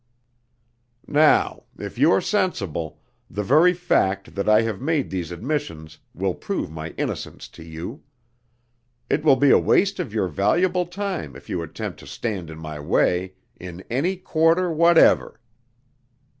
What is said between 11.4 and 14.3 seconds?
you attempt to stand in my way, in any